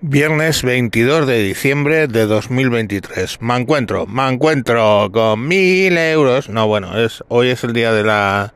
Viernes 0.00 0.62
22 0.62 1.26
de 1.26 1.42
diciembre 1.42 2.06
de 2.06 2.26
2023. 2.26 3.42
Me 3.42 3.56
encuentro, 3.56 4.06
me 4.06 4.28
encuentro 4.28 5.10
con 5.12 5.48
mil 5.48 5.98
euros. 5.98 6.48
No, 6.48 6.68
bueno, 6.68 6.96
es 6.96 7.24
hoy 7.26 7.48
es 7.48 7.64
el 7.64 7.72
día 7.72 7.92
de 7.92 8.04
la 8.04 8.54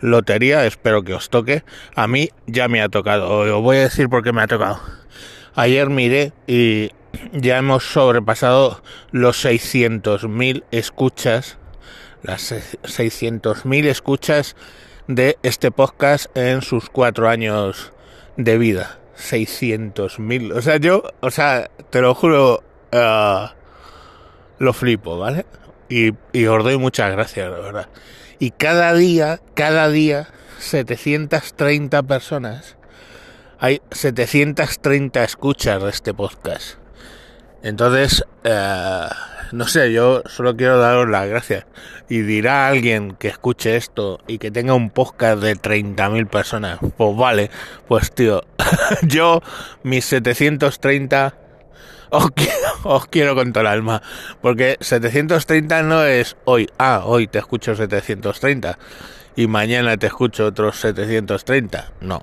lotería. 0.00 0.64
Espero 0.64 1.02
que 1.02 1.12
os 1.12 1.28
toque. 1.28 1.62
A 1.94 2.08
mí 2.08 2.30
ya 2.46 2.68
me 2.68 2.80
ha 2.80 2.88
tocado. 2.88 3.28
Os 3.40 3.62
voy 3.62 3.76
a 3.76 3.80
decir 3.80 4.08
por 4.08 4.24
qué 4.24 4.32
me 4.32 4.40
ha 4.40 4.46
tocado. 4.46 4.80
Ayer 5.54 5.90
miré 5.90 6.32
y 6.46 6.92
ya 7.34 7.58
hemos 7.58 7.84
sobrepasado 7.84 8.82
los 9.10 9.44
600.000 9.44 10.64
escuchas. 10.70 11.58
Las 12.22 12.50
600.000 12.50 13.84
escuchas 13.84 14.56
de 15.06 15.36
este 15.42 15.70
podcast 15.70 16.34
en 16.34 16.62
sus 16.62 16.88
cuatro 16.88 17.28
años 17.28 17.92
de 18.38 18.56
vida 18.56 19.01
600.000. 19.16 20.56
O 20.56 20.62
sea, 20.62 20.76
yo, 20.76 21.02
o 21.20 21.30
sea, 21.30 21.70
te 21.90 22.00
lo 22.00 22.14
juro, 22.14 22.62
uh, 22.92 23.46
lo 24.58 24.72
flipo, 24.72 25.18
¿vale? 25.18 25.46
Y, 25.88 26.12
y 26.32 26.46
os 26.46 26.64
doy 26.64 26.78
muchas 26.78 27.12
gracias, 27.12 27.50
la 27.50 27.58
verdad. 27.58 27.88
Y 28.38 28.50
cada 28.50 28.94
día, 28.94 29.40
cada 29.54 29.88
día, 29.88 30.28
730 30.58 32.02
personas, 32.04 32.76
hay 33.58 33.80
730 33.90 35.22
escuchas 35.22 35.82
de 35.82 35.90
este 35.90 36.14
podcast. 36.14 36.78
Entonces, 37.62 38.24
uh, 38.44 39.14
no 39.52 39.68
sé, 39.68 39.92
yo 39.92 40.22
solo 40.26 40.56
quiero 40.56 40.78
daros 40.78 41.08
las 41.08 41.28
gracias. 41.28 41.66
Y 42.08 42.22
dirá 42.22 42.68
alguien 42.68 43.12
que 43.12 43.28
escuche 43.28 43.76
esto 43.76 44.20
y 44.26 44.38
que 44.38 44.50
tenga 44.50 44.74
un 44.74 44.90
podcast 44.90 45.42
de 45.42 45.56
30.000 45.56 46.28
personas, 46.28 46.78
pues 46.96 47.16
vale, 47.16 47.50
pues 47.88 48.12
tío, 48.12 48.42
yo 49.02 49.42
mis 49.82 50.04
730 50.06 51.34
os 52.10 52.30
quiero, 52.32 52.52
os 52.84 53.06
quiero 53.06 53.34
con 53.34 53.52
todo 53.52 53.62
el 53.62 53.68
alma, 53.68 54.02
porque 54.40 54.76
730 54.80 55.82
no 55.82 56.04
es 56.04 56.36
hoy, 56.44 56.68
ah, 56.78 57.02
hoy 57.04 57.26
te 57.26 57.38
escucho 57.38 57.74
730 57.74 58.78
y 59.36 59.46
mañana 59.46 59.96
te 59.96 60.08
escucho 60.08 60.46
otros 60.46 60.78
730, 60.80 61.92
no. 62.00 62.22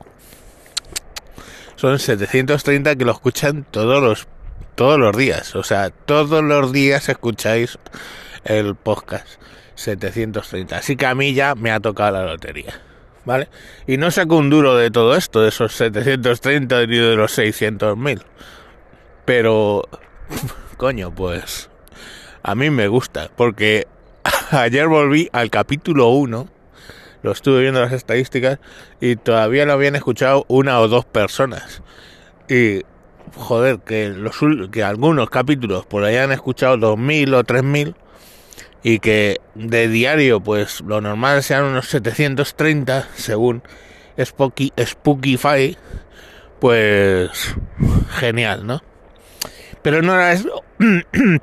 Son 1.75 1.97
730 1.97 2.95
que 2.97 3.05
lo 3.05 3.13
escuchan 3.13 3.65
todos 3.71 4.03
los 4.03 4.27
todos 4.75 4.99
los 4.99 5.15
días, 5.15 5.55
o 5.55 5.63
sea, 5.63 5.89
todos 5.89 6.43
los 6.43 6.71
días 6.71 7.09
escucháis 7.09 7.77
el 8.45 8.75
podcast 8.75 9.27
730. 9.75 10.77
Así 10.77 10.95
que 10.95 11.05
a 11.05 11.15
mí 11.15 11.33
ya 11.33 11.55
me 11.55 11.71
ha 11.71 11.79
tocado 11.79 12.11
la 12.11 12.25
lotería, 12.25 12.79
¿vale? 13.25 13.49
Y 13.87 13.97
no 13.97 14.11
saco 14.11 14.37
un 14.37 14.49
duro 14.49 14.75
de 14.75 14.91
todo 14.91 15.15
esto, 15.15 15.41
de 15.41 15.49
esos 15.49 15.73
730 15.73 16.85
ni 16.87 16.97
de 16.97 17.15
los 17.15 17.37
600.000. 17.37 18.21
Pero, 19.25 19.83
coño, 20.77 21.13
pues 21.13 21.69
a 22.43 22.55
mí 22.55 22.69
me 22.69 22.87
gusta, 22.87 23.29
porque 23.35 23.87
ayer 24.51 24.87
volví 24.87 25.29
al 25.33 25.49
capítulo 25.49 26.09
1, 26.09 26.47
lo 27.21 27.31
estuve 27.31 27.61
viendo 27.61 27.81
las 27.81 27.93
estadísticas, 27.93 28.59
y 29.01 29.15
todavía 29.15 29.65
lo 29.65 29.73
habían 29.73 29.95
escuchado 29.95 30.45
una 30.47 30.79
o 30.79 30.87
dos 30.87 31.05
personas. 31.05 31.81
Y 32.47 32.83
joder, 33.35 33.79
que, 33.79 34.09
los, 34.09 34.37
que 34.71 34.83
algunos 34.83 35.29
capítulos 35.29 35.85
por 35.85 36.03
ahí 36.03 36.17
han 36.17 36.31
escuchado 36.31 36.77
2.000 36.77 37.35
o 37.35 37.43
3.000 37.43 37.95
y 38.83 38.99
que 38.99 39.41
de 39.55 39.87
diario 39.87 40.39
pues 40.41 40.81
lo 40.81 41.01
normal 41.01 41.43
sean 41.43 41.65
unos 41.65 41.89
730 41.89 43.07
según 43.15 43.63
Spooky, 44.23 44.73
Spookify, 44.83 45.77
pues 46.59 47.55
genial, 48.09 48.65
¿no? 48.65 48.81
Pero 49.81 50.01
no 50.01 50.13
era 50.13 50.33
eso, 50.33 50.63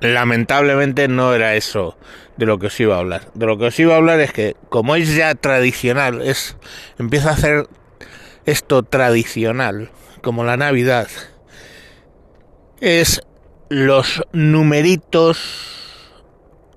lamentablemente 0.00 1.08
no 1.08 1.34
era 1.34 1.54
eso 1.54 1.96
de 2.36 2.44
lo 2.44 2.58
que 2.58 2.66
os 2.66 2.80
iba 2.80 2.96
a 2.96 2.98
hablar. 2.98 3.30
De 3.34 3.46
lo 3.46 3.56
que 3.56 3.66
os 3.66 3.80
iba 3.80 3.94
a 3.94 3.96
hablar 3.96 4.20
es 4.20 4.32
que 4.32 4.56
como 4.68 4.94
es 4.94 5.14
ya 5.14 5.34
tradicional, 5.34 6.20
es 6.20 6.56
empieza 6.98 7.30
a 7.30 7.32
hacer 7.32 7.66
esto 8.44 8.82
tradicional 8.82 9.90
como 10.26 10.42
la 10.42 10.56
Navidad, 10.56 11.06
es 12.80 13.22
los 13.68 14.24
numeritos 14.32 15.38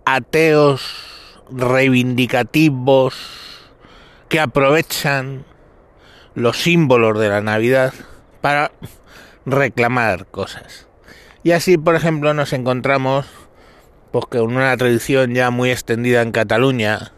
ateos 0.06 1.42
reivindicativos 1.50 3.16
que 4.28 4.40
aprovechan 4.40 5.46
los 6.36 6.58
símbolos 6.62 7.18
de 7.20 7.30
la 7.30 7.42
Navidad 7.42 7.92
para 8.40 8.72
reclamar 9.48 10.28
cosas. 10.28 10.88
Y 11.42 11.54
así, 11.54 11.80
por 11.80 11.96
ejemplo, 11.96 12.36
nos 12.36 12.54
encontramos 12.54 13.26
pues 14.12 14.26
una 14.44 14.78
tradición 14.78 15.34
ya 15.34 15.50
muy 15.50 15.72
extendida 15.72 16.22
en 16.22 16.32
Cataluña 16.32 17.14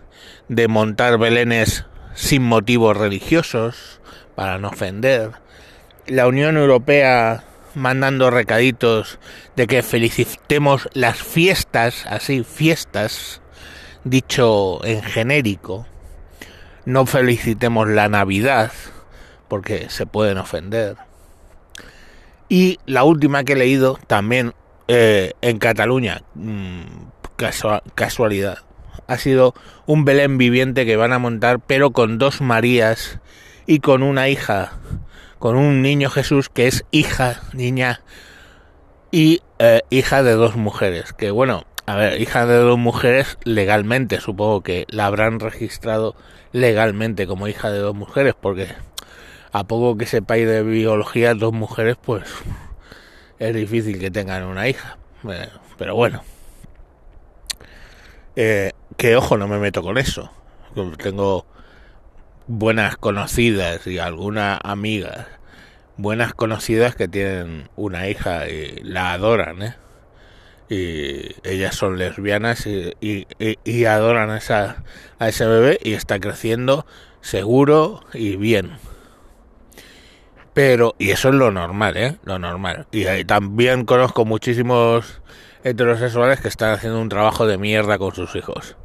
de 0.47 0.69
montar 0.69 1.17
belenes 1.17 1.83
sin 2.13 2.41
motivos 2.41 2.95
religiosos 2.95 3.99
para 4.35 4.59
no 4.59 4.69
ofender, 4.69 5.31
la 6.07 6.28
Unión 6.28 6.57
Europea 6.57 7.44
mandando 7.75 8.29
recaditos 8.29 9.19
de 9.56 9.67
que 9.67 9.84
felicitemos 9.84 10.89
las 10.94 11.22
fiestas, 11.22 12.06
así, 12.07 12.44
fiestas, 12.44 13.41
dicho 14.03 14.84
en 14.84 15.01
genérico. 15.03 15.85
No 16.85 17.06
felicitemos 17.06 17.88
la 17.88 18.09
Navidad, 18.09 18.72
porque 19.47 19.90
se 19.90 20.06
pueden 20.06 20.38
ofender. 20.38 20.97
Y 22.50 22.79
la 22.85 23.03
última 23.03 23.44
que 23.44 23.53
he 23.53 23.57
leído, 23.57 23.97
también 24.07 24.53
eh, 24.88 25.34
en 25.41 25.57
Cataluña, 25.57 26.23
mmm, 26.34 26.81
casualidad, 27.95 28.59
ha 29.07 29.17
sido 29.17 29.53
un 29.85 30.06
Belén 30.06 30.38
viviente 30.38 30.85
que 30.85 30.97
van 30.97 31.13
a 31.13 31.19
montar, 31.19 31.59
pero 31.59 31.91
con 31.91 32.17
dos 32.17 32.41
Marías 32.41 33.19
y 33.66 33.79
con 33.79 34.03
una 34.03 34.29
hija 34.29 34.73
con 35.41 35.57
un 35.57 35.81
niño 35.81 36.12
Jesús 36.12 36.50
que 36.50 36.68
es 36.68 36.85
hija, 36.91 37.41
niña 37.52 38.02
y 39.09 39.41
eh, 39.57 39.81
hija 39.90 40.22
de 40.22 40.34
dos 40.34 40.56
mujeres. 40.56 41.13
Que 41.13 41.31
bueno, 41.31 41.66
a 41.88 41.96
ver, 41.96 42.22
hija 42.22 42.46
de 42.46 42.57
dos 42.57 42.78
mujeres 42.78 43.40
legalmente, 43.44 44.22
supongo 44.22 44.62
que 44.62 44.85
la 44.88 45.07
habrán 45.07 45.40
registrado 45.40 46.16
legalmente 46.52 47.25
como 47.25 47.47
hija 47.47 47.72
de 47.72 47.79
dos 47.79 47.96
mujeres, 47.96 48.35
porque 48.40 48.68
a 49.52 49.63
poco 49.63 49.97
que 49.97 50.06
sepáis 50.06 50.47
de 50.47 50.62
biología, 50.62 51.34
dos 51.34 51.53
mujeres, 51.53 51.97
pues 52.00 52.23
es 53.40 53.56
difícil 53.56 53.97
que 53.97 54.12
tengan 54.12 54.44
una 54.44 54.69
hija. 54.69 55.00
Eh, 55.28 55.50
pero 55.75 55.96
bueno, 55.96 56.22
eh, 58.35 58.73
que 58.96 59.16
ojo, 59.16 59.40
no 59.40 59.47
me 59.47 59.58
meto 59.58 59.81
con 59.81 59.97
eso. 59.97 60.31
Tengo 61.00 61.47
buenas 62.51 62.97
conocidas 62.97 63.88
y 63.88 64.00
algunas 64.00 64.59
amigas 64.63 65.28
buenas 66.01 66.34
conocidas 66.34 66.95
que 66.95 67.07
tienen 67.07 67.69
una 67.75 68.09
hija 68.09 68.50
y 68.50 68.81
la 68.84 69.13
adoran, 69.13 69.62
¿eh? 69.62 69.75
Y 70.69 71.35
ellas 71.44 71.75
son 71.75 71.97
lesbianas 71.97 72.66
y, 72.66 72.94
y, 73.01 73.85
adoran 73.85 74.29
a, 74.29 74.38
esa, 74.38 74.84
a 75.19 75.28
ese 75.28 75.45
bebé 75.45 75.78
y 75.84 75.94
está 75.94 76.19
creciendo 76.19 76.85
seguro 77.19 78.06
y 78.13 78.38
bien. 78.38 78.78
Pero, 80.53 80.95
y 80.97 81.11
eso 81.11 81.29
es 81.29 81.35
lo 81.35 81.51
normal, 81.51 81.97
¿eh? 81.97 82.17
Lo 82.23 82.40
normal. 82.40 82.88
Y 82.91 83.25
también 83.25 83.84
conozco 83.84 84.23
muchísimos 84.23 85.22
heterosexuales 85.63 86.40
que 86.40 86.47
están 86.47 86.72
haciendo 86.72 87.01
un 87.01 87.09
trabajo 87.09 87.45
de 87.47 87.57
mierda 87.57 87.97
con 87.97 88.16
sus 88.16 88.34
hijos. 88.35 88.78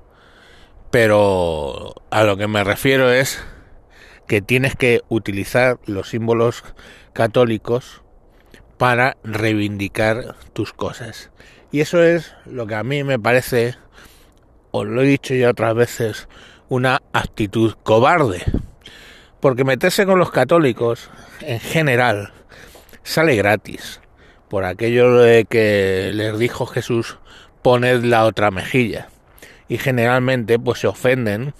Pero 0.90 1.94
a 2.10 2.24
lo 2.24 2.36
que 2.36 2.48
me 2.48 2.64
refiero 2.64 3.12
es 3.12 3.44
que 4.26 4.42
tienes 4.42 4.76
que 4.76 5.02
utilizar 5.08 5.78
los 5.86 6.10
símbolos 6.10 6.64
católicos 7.12 8.02
para 8.76 9.16
reivindicar 9.24 10.36
tus 10.52 10.72
cosas. 10.72 11.30
Y 11.72 11.80
eso 11.80 12.02
es 12.02 12.34
lo 12.44 12.66
que 12.66 12.74
a 12.74 12.84
mí 12.84 13.04
me 13.04 13.18
parece, 13.18 13.74
os 14.70 14.86
lo 14.86 15.02
he 15.02 15.06
dicho 15.06 15.34
ya 15.34 15.50
otras 15.50 15.74
veces, 15.74 16.28
una 16.68 17.02
actitud 17.12 17.74
cobarde. 17.82 18.42
Porque 19.40 19.64
meterse 19.64 20.06
con 20.06 20.18
los 20.18 20.30
católicos, 20.30 21.10
en 21.40 21.60
general, 21.60 22.32
sale 23.02 23.36
gratis. 23.36 24.00
Por 24.48 24.64
aquello 24.64 25.18
de 25.18 25.44
que 25.44 26.10
les 26.14 26.38
dijo 26.38 26.66
Jesús, 26.66 27.18
poned 27.62 28.04
la 28.04 28.24
otra 28.24 28.50
mejilla. 28.50 29.08
Y 29.68 29.78
generalmente, 29.78 30.58
pues 30.58 30.80
se 30.80 30.86
ofenden. 30.86 31.54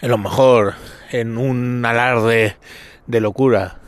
En 0.00 0.10
lo 0.10 0.18
mejor 0.18 0.74
en 1.10 1.38
un 1.38 1.84
alarde 1.84 2.56
de 3.06 3.20
locura. 3.20 3.78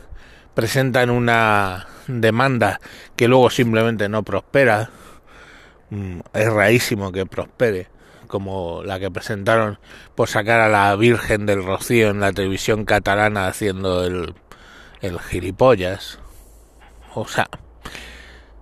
Presentan 0.53 1.09
una 1.09 1.87
demanda 2.07 2.79
que 3.15 3.27
luego 3.27 3.49
simplemente 3.49 4.09
no 4.09 4.23
prospera, 4.23 4.89
mm, 5.89 6.19
es 6.33 6.53
rarísimo 6.53 7.11
que 7.11 7.25
prospere, 7.25 7.87
como 8.27 8.83
la 8.83 8.99
que 8.99 9.11
presentaron 9.11 9.79
por 10.15 10.27
sacar 10.27 10.59
a 10.59 10.69
la 10.69 10.95
Virgen 10.95 11.45
del 11.45 11.63
Rocío 11.63 12.09
en 12.09 12.19
la 12.19 12.33
televisión 12.33 12.85
catalana 12.85 13.47
haciendo 13.47 14.05
el, 14.05 14.33
el 15.01 15.19
gilipollas, 15.19 16.19
O 17.13 17.27
sea, 17.27 17.49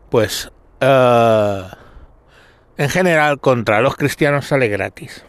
pues 0.09 0.51
eh, 0.81 1.63
en 2.77 2.89
general 2.89 3.39
contra 3.39 3.81
los 3.81 3.95
cristianos 3.95 4.47
sale 4.47 4.67
gratis. 4.69 5.23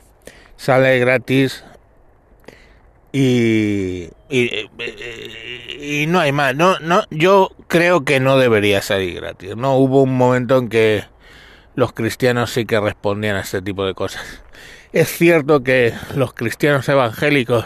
Sale 0.57 0.99
gratis 0.99 1.65
y, 3.13 4.09
y, 4.29 6.07
no 6.07 6.21
hay 6.21 6.33
más. 6.33 6.55
No, 6.55 6.79
no, 6.79 7.03
yo 7.11 7.51
creo 7.67 8.05
que 8.05 8.21
no 8.21 8.39
debería 8.39 8.83
salir 8.83 9.15
gratis. 9.17 9.57
No 9.57 9.77
hubo 9.77 10.03
un 10.03 10.17
momento 10.17 10.59
en 10.59 10.69
que 10.69 11.05
los 11.75 11.93
cristianos 11.93 12.51
sí 12.51 12.65
que 12.65 12.79
respondían 12.79 13.37
a 13.37 13.41
este 13.41 13.63
tipo 13.63 13.85
de 13.85 13.95
cosas. 13.95 14.23
Es 14.93 15.09
cierto 15.09 15.63
que 15.63 15.95
los 16.17 16.33
cristianos 16.35 16.89
evangélicos, 16.89 17.65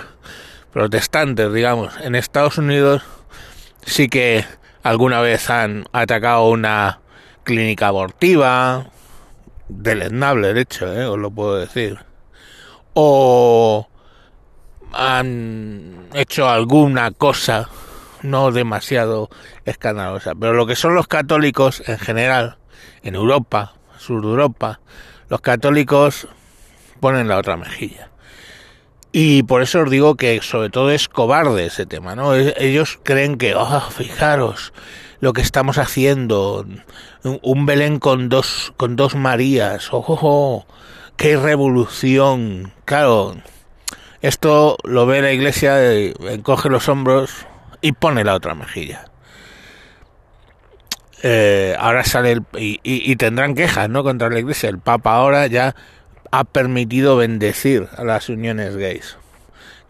protestantes, 0.73 1.52
digamos, 1.52 1.94
en 2.02 2.14
Estados 2.14 2.58
Unidos 2.58 3.02
sí 3.87 4.08
que 4.08 4.44
alguna 4.82 5.20
vez 5.20 5.49
han 5.49 5.85
atacado 5.93 6.49
una 6.49 7.00
clínica 7.44 7.88
abortiva, 7.88 8.87
deleznable 9.69 10.52
de 10.52 10.61
hecho, 10.61 10.93
¿eh? 10.93 11.06
os 11.06 11.19
lo 11.19 11.31
puedo 11.31 11.56
decir, 11.56 11.99
o 12.93 13.88
han 14.96 16.08
hecho 16.14 16.49
alguna 16.49 17.11
cosa 17.11 17.69
no 18.23 18.50
demasiado 18.52 19.29
escandalosa, 19.64 20.35
pero 20.35 20.55
lo 20.55 20.67
que 20.67 20.76
son 20.76 20.94
los 20.94 21.06
católicos 21.06 21.82
en 21.87 21.99
general, 21.99 22.56
en 23.02 23.14
Europa, 23.14 23.75
sur 23.99 24.23
de 24.23 24.29
Europa, 24.29 24.81
los 25.29 25.41
católicos 25.41 26.29
ponen 27.00 27.29
la 27.29 27.38
otra 27.38 27.56
mejilla. 27.56 28.11
Y 29.12 29.44
por 29.44 29.62
eso 29.62 29.82
os 29.82 29.91
digo 29.91 30.17
que 30.17 30.41
sobre 30.43 30.70
todo 30.70 30.91
es 30.91 31.08
cobarde 31.08 31.67
ese 31.67 31.87
tema, 31.87 32.17
¿no? 32.17 32.35
Ellos 32.35 32.99
creen 33.02 33.37
que, 33.37 33.55
oh, 33.55 33.81
fijaros 33.90 34.73
lo 35.20 35.32
que 35.32 35.40
estamos 35.40 35.79
haciendo, 35.79 36.67
un 37.23 37.67
Belén 37.67 37.99
con 37.99 38.29
dos, 38.29 38.73
con 38.76 38.97
dos 38.97 39.14
Marías, 39.14 39.93
oh, 39.93 40.05
oh, 40.06 40.19
oh 40.20 40.67
qué 41.17 41.37
revolución. 41.37 42.73
Claro, 42.85 43.37
esto 44.26 44.79
lo 44.85 45.05
ve 45.05 45.21
la 45.21 45.32
iglesia, 45.32 45.79
encoge 45.85 46.71
los 46.71 46.88
hombros 46.88 47.47
y 47.82 47.93
pone 47.93 48.25
la 48.25 48.35
otra 48.35 48.55
mejilla. 48.55 49.05
Eh, 51.23 51.76
ahora 51.79 52.05
sale 52.05 52.32
el, 52.32 52.43
y, 52.55 53.17
tendrán 53.17 53.55
quejas 53.55 53.91
no 53.91 54.03
contra 54.03 54.31
la 54.31 54.38
iglesia. 54.38 54.71
El 54.71 54.79
papa 54.79 55.15
ahora 55.15 55.47
ya 55.47 55.76
ha 56.31 56.44
permitido 56.44 57.19
bendecir 57.19 57.87
a 57.99 58.05
las 58.05 58.31
uniones 58.31 58.76
gays 58.76 59.19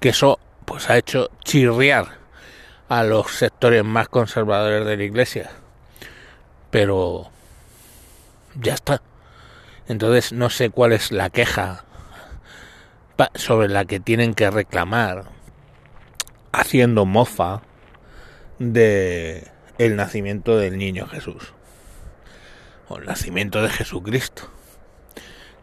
que 0.01 0.09
eso 0.09 0.41
pues 0.65 0.91
ha 0.91 0.99
hecho 0.99 1.31
chirriar 1.45 2.07
a 2.89 3.05
los 3.05 3.31
sectores 3.31 3.85
más 3.85 4.09
conservadores 4.09 4.85
de 4.85 4.97
la 4.97 5.05
iglesia. 5.05 5.51
Pero 6.73 7.31
ya 8.61 8.75
está. 8.75 9.01
Entonces 9.87 10.33
no 10.33 10.51
sé 10.51 10.71
cuál 10.71 10.93
es 10.93 11.13
la 11.13 11.31
queja 11.31 11.85
sobre 13.35 13.69
la 13.69 13.85
que 13.85 14.01
tienen 14.01 14.35
que 14.35 14.51
reclamar 14.51 15.25
haciendo 16.53 17.05
mofa 17.05 17.63
de 18.59 19.49
el 19.79 19.97
nacimiento 19.97 20.57
del 20.57 20.79
niño 20.79 21.07
Jesús 21.07 21.53
o 22.89 22.99
el 22.99 23.07
nacimiento 23.07 23.63
de 23.63 23.71
Jesucristo 23.71 24.51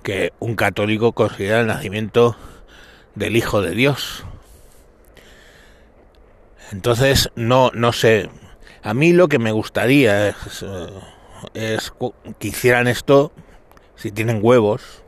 que 0.03 0.33
un 0.39 0.55
católico 0.55 1.13
considera 1.13 1.61
el 1.61 1.67
nacimiento 1.67 2.35
del 3.15 3.35
Hijo 3.35 3.61
de 3.61 3.71
Dios. 3.71 4.25
Entonces, 6.71 7.29
no, 7.35 7.71
no 7.73 7.91
sé. 7.91 8.29
A 8.83 8.93
mí 8.93 9.13
lo 9.13 9.27
que 9.27 9.39
me 9.39 9.51
gustaría 9.51 10.29
es, 10.29 10.65
eh, 11.53 11.77
que 12.39 12.47
hicieran 12.47 12.87
esto, 12.87 13.31
si 13.95 14.11
tienen 14.11 14.39
huevos, 14.41 15.03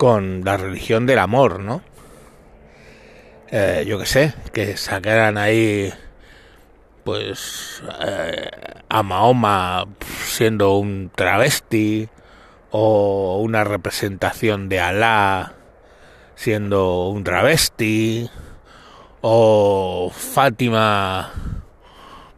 con 0.00 0.46
la 0.46 0.56
religión 0.56 1.04
del 1.04 1.18
amor, 1.18 1.60
¿no? 1.60 1.82
Eh, 3.50 3.84
yo 3.86 3.98
qué 3.98 4.06
sé, 4.06 4.34
que 4.50 4.78
sacaran 4.78 5.36
ahí 5.36 5.92
pues 7.04 7.82
eh, 8.00 8.48
a 8.88 9.02
Mahoma 9.02 9.84
siendo 10.24 10.78
un 10.78 11.10
travesti 11.14 12.08
o 12.70 13.42
una 13.42 13.62
representación 13.62 14.70
de 14.70 14.80
Alá 14.80 15.52
siendo 16.34 17.10
un 17.10 17.22
travesti 17.22 18.30
o 19.20 20.10
Fátima 20.14 21.30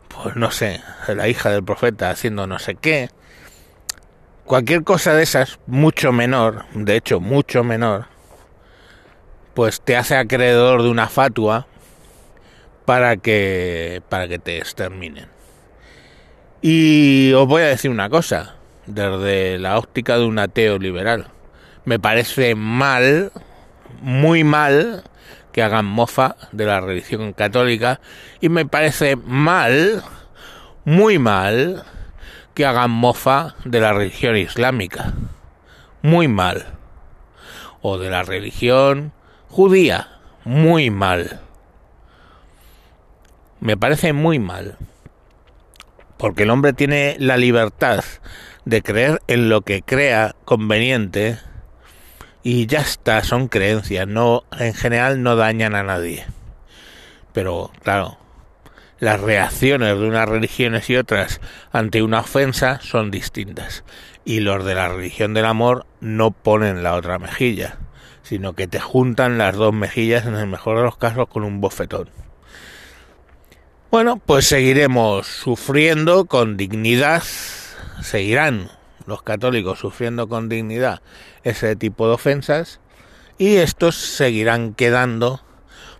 pues 0.08 0.34
no 0.34 0.50
sé, 0.50 0.80
la 1.06 1.28
hija 1.28 1.50
del 1.50 1.62
profeta 1.62 2.10
haciendo 2.10 2.48
no 2.48 2.58
sé 2.58 2.74
qué. 2.74 3.08
Cualquier 4.44 4.82
cosa 4.82 5.14
de 5.14 5.22
esas, 5.22 5.60
mucho 5.66 6.12
menor, 6.12 6.64
de 6.74 6.96
hecho 6.96 7.20
mucho 7.20 7.62
menor, 7.62 8.06
pues 9.54 9.80
te 9.80 9.96
hace 9.96 10.16
acreedor 10.16 10.82
de 10.82 10.88
una 10.88 11.08
fatua 11.08 11.66
para 12.84 13.16
que 13.16 14.02
para 14.08 14.26
que 14.26 14.38
te 14.38 14.58
exterminen. 14.58 15.28
Y 16.60 17.32
os 17.34 17.46
voy 17.46 17.62
a 17.62 17.66
decir 17.66 17.90
una 17.90 18.10
cosa, 18.10 18.56
desde 18.86 19.58
la 19.58 19.78
óptica 19.78 20.18
de 20.18 20.24
un 20.24 20.38
ateo 20.38 20.78
liberal. 20.78 21.28
Me 21.84 21.98
parece 21.98 22.54
mal, 22.54 23.32
muy 24.00 24.44
mal, 24.44 25.04
que 25.52 25.62
hagan 25.62 25.84
mofa 25.84 26.36
de 26.50 26.66
la 26.66 26.80
religión 26.80 27.32
católica 27.32 28.00
y 28.40 28.48
me 28.48 28.66
parece 28.66 29.16
mal, 29.16 30.02
muy 30.84 31.18
mal, 31.18 31.84
que 32.54 32.66
hagan 32.66 32.90
mofa 32.90 33.54
de 33.64 33.80
la 33.80 33.92
religión 33.92 34.36
islámica. 34.36 35.12
Muy 36.02 36.28
mal. 36.28 36.66
O 37.80 37.98
de 37.98 38.10
la 38.10 38.22
religión 38.22 39.12
judía. 39.48 40.08
Muy 40.44 40.90
mal. 40.90 41.40
Me 43.60 43.76
parece 43.76 44.12
muy 44.12 44.38
mal. 44.38 44.76
Porque 46.16 46.44
el 46.44 46.50
hombre 46.50 46.72
tiene 46.72 47.16
la 47.18 47.36
libertad 47.36 48.04
de 48.64 48.82
creer 48.82 49.22
en 49.26 49.48
lo 49.48 49.62
que 49.62 49.82
crea 49.82 50.34
conveniente 50.44 51.38
y 52.44 52.66
ya 52.66 52.80
está, 52.80 53.22
son 53.22 53.48
creencias, 53.48 54.06
no 54.08 54.44
en 54.58 54.74
general 54.74 55.22
no 55.22 55.36
dañan 55.36 55.74
a 55.74 55.82
nadie. 55.82 56.26
Pero 57.32 57.70
claro, 57.82 58.18
las 59.02 59.20
reacciones 59.20 59.98
de 59.98 60.06
unas 60.06 60.28
religiones 60.28 60.88
y 60.88 60.94
otras 60.94 61.40
ante 61.72 62.02
una 62.02 62.20
ofensa 62.20 62.78
son 62.82 63.10
distintas. 63.10 63.82
Y 64.24 64.38
los 64.38 64.64
de 64.64 64.76
la 64.76 64.90
religión 64.90 65.34
del 65.34 65.44
amor 65.44 65.86
no 66.00 66.30
ponen 66.30 66.84
la 66.84 66.94
otra 66.94 67.18
mejilla, 67.18 67.78
sino 68.22 68.52
que 68.52 68.68
te 68.68 68.78
juntan 68.78 69.38
las 69.38 69.56
dos 69.56 69.74
mejillas 69.74 70.24
en 70.24 70.36
el 70.36 70.46
mejor 70.46 70.76
de 70.76 70.84
los 70.84 70.98
casos 70.98 71.26
con 71.26 71.42
un 71.42 71.60
bofetón. 71.60 72.10
Bueno, 73.90 74.18
pues 74.18 74.46
seguiremos 74.46 75.26
sufriendo 75.26 76.26
con 76.26 76.56
dignidad. 76.56 77.24
Seguirán 78.02 78.70
los 79.06 79.24
católicos 79.24 79.80
sufriendo 79.80 80.28
con 80.28 80.48
dignidad 80.48 81.02
ese 81.42 81.74
tipo 81.74 82.06
de 82.06 82.14
ofensas. 82.14 82.78
Y 83.36 83.56
estos 83.56 83.96
seguirán 83.96 84.74
quedando 84.74 85.40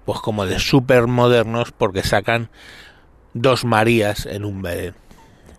pues 0.04 0.20
como 0.20 0.46
de 0.46 0.60
súper 0.60 1.08
modernos 1.08 1.72
porque 1.72 2.04
sacan 2.04 2.48
dos 3.34 3.64
Marías 3.64 4.26
en 4.26 4.44
un 4.44 4.62
Belén 4.62 4.94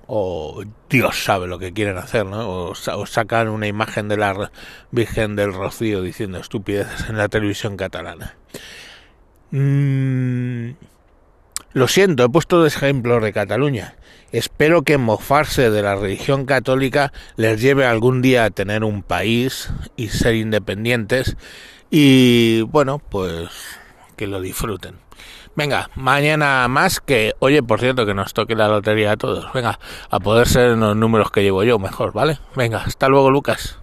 o 0.08 0.64
Dios 0.90 1.24
sabe 1.24 1.48
lo 1.48 1.60
que 1.60 1.74
quieren 1.74 1.98
hacer, 1.98 2.26
¿no? 2.26 2.70
O, 2.70 2.76
sacan 2.76 3.48
una 3.48 3.68
imagen 3.68 4.08
de 4.10 4.18
la 4.18 4.52
Virgen 4.92 5.36
del 5.36 5.54
Rocío 5.54 6.02
diciendo 6.02 6.40
estupideces 6.40 7.10
en 7.10 7.18
la 7.18 7.30
televisión 7.30 7.78
catalana. 7.78 8.36
Mm, 9.52 10.72
lo 11.74 11.88
siento, 11.88 12.26
he 12.26 12.30
puesto 12.30 12.60
dos 12.60 12.76
ejemplos 12.76 13.24
de 13.24 13.34
Cataluña. 13.34 13.96
Espero 14.32 14.82
que 14.82 14.98
mofarse 14.98 15.70
de 15.70 15.82
la 15.82 15.96
religión 15.96 16.46
católica 16.46 17.14
les 17.36 17.62
lleve 17.62 17.86
algún 17.86 18.22
día 18.22 18.46
a 18.46 18.50
tener 18.50 18.84
un 18.84 19.04
país 19.04 19.72
y 19.96 20.10
ser 20.10 20.36
independientes 20.36 21.38
y 21.90 22.62
bueno, 22.62 23.00
pues 23.00 23.50
que 24.16 24.28
lo 24.28 24.42
disfruten. 24.42 24.96
Venga, 25.56 25.90
mañana 25.96 26.68
más 26.68 27.00
que, 27.00 27.34
oye, 27.40 27.62
por 27.62 27.80
cierto, 27.80 28.06
que 28.06 28.14
nos 28.14 28.34
toque 28.34 28.56
la 28.56 28.68
lotería 28.68 29.12
a 29.12 29.18
todos. 29.18 29.52
Venga, 29.54 29.80
a 30.10 30.20
poder 30.20 30.48
ser 30.48 30.72
en 30.72 30.80
los 30.80 30.96
números 30.96 31.30
que 31.30 31.44
llevo 31.44 31.64
yo 31.64 31.78
mejor, 31.78 32.12
¿vale? 32.12 32.40
Venga, 32.56 32.80
hasta 32.86 33.08
luego, 33.08 33.30
Lucas. 33.30 33.83